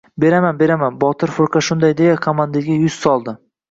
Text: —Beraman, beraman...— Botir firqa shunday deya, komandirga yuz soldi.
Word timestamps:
—Beraman, 0.21 0.55
beraman...— 0.61 0.97
Botir 1.05 1.35
firqa 1.37 1.65
shunday 1.71 1.97
deya, 2.03 2.19
komandirga 2.27 2.83
yuz 2.83 3.01
soldi. 3.09 3.43